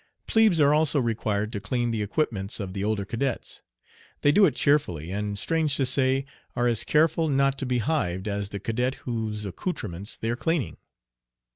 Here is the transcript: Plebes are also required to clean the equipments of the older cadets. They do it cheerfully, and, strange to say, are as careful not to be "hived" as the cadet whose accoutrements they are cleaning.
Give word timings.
Plebes 0.25 0.59
are 0.59 0.73
also 0.73 0.99
required 0.99 1.51
to 1.53 1.59
clean 1.59 1.91
the 1.91 2.01
equipments 2.01 2.59
of 2.59 2.73
the 2.73 2.83
older 2.83 3.05
cadets. 3.05 3.61
They 4.21 4.31
do 4.31 4.45
it 4.47 4.55
cheerfully, 4.55 5.11
and, 5.11 5.37
strange 5.37 5.75
to 5.75 5.85
say, 5.85 6.25
are 6.55 6.65
as 6.65 6.83
careful 6.83 7.29
not 7.29 7.59
to 7.59 7.67
be 7.67 7.77
"hived" 7.77 8.27
as 8.27 8.49
the 8.49 8.59
cadet 8.59 8.95
whose 9.05 9.45
accoutrements 9.45 10.17
they 10.17 10.31
are 10.31 10.35
cleaning. 10.35 10.77